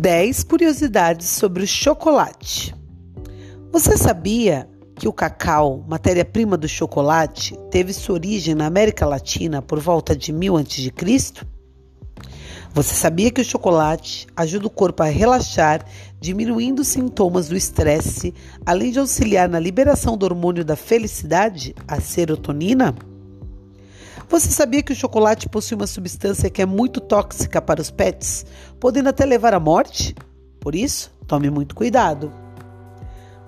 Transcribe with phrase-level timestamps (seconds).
[0.00, 2.72] 10 curiosidades sobre o chocolate.
[3.72, 9.80] Você sabia que o cacau, matéria-prima do chocolate, teve sua origem na América Latina por
[9.80, 11.32] volta de 1000 a.C.?
[12.72, 15.84] Você sabia que o chocolate ajuda o corpo a relaxar,
[16.20, 18.32] diminuindo os sintomas do estresse,
[18.64, 22.94] além de auxiliar na liberação do hormônio da felicidade, a serotonina?
[24.28, 28.44] Você sabia que o chocolate possui uma substância que é muito tóxica para os pets,
[28.78, 30.14] podendo até levar à morte?
[30.60, 32.30] Por isso, tome muito cuidado.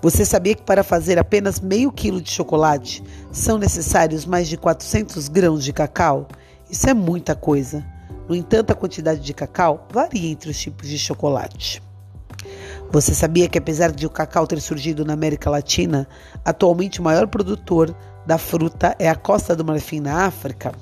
[0.01, 5.27] Você sabia que para fazer apenas meio quilo de chocolate são necessários mais de 400
[5.27, 6.27] grãos de cacau?
[6.67, 7.85] Isso é muita coisa.
[8.27, 11.83] No entanto, a quantidade de cacau varia entre os tipos de chocolate.
[12.91, 16.07] Você sabia que, apesar de o cacau ter surgido na América Latina,
[16.43, 17.95] atualmente o maior produtor
[18.25, 20.73] da fruta é a Costa do Marfim, na África?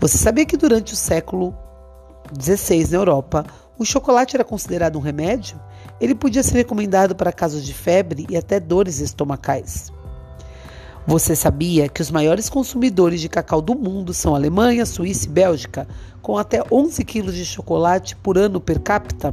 [0.00, 1.54] Você sabia que durante o século
[2.38, 3.46] XVI na Europa,
[3.78, 5.60] o chocolate era considerado um remédio?
[6.00, 9.92] Ele podia ser recomendado para casos de febre e até dores estomacais.
[11.06, 15.86] Você sabia que os maiores consumidores de cacau do mundo são Alemanha, Suíça e Bélgica,
[16.20, 19.32] com até 11 quilos de chocolate por ano per capita?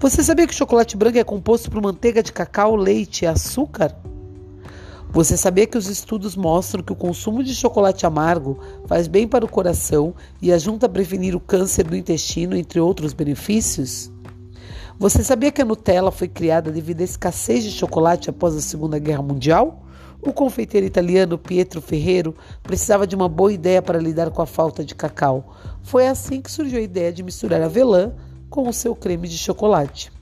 [0.00, 3.94] Você sabia que o chocolate branco é composto por manteiga de cacau, leite e açúcar?
[5.16, 9.46] Você sabia que os estudos mostram que o consumo de chocolate amargo faz bem para
[9.46, 14.12] o coração e ajuda a prevenir o câncer do intestino, entre outros benefícios?
[14.98, 18.98] Você sabia que a Nutella foi criada devido à escassez de chocolate após a Segunda
[18.98, 19.86] Guerra Mundial?
[20.20, 24.84] O confeiteiro italiano Pietro Ferrero precisava de uma boa ideia para lidar com a falta
[24.84, 25.56] de cacau.
[25.82, 28.12] Foi assim que surgiu a ideia de misturar avelã
[28.50, 30.14] com o seu creme de chocolate.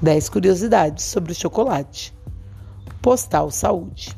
[0.00, 2.14] 10 curiosidades sobre o chocolate.
[3.02, 4.17] Postal Saúde.